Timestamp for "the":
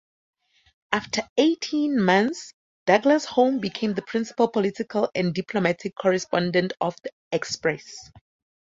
3.93-4.01, 7.03-7.11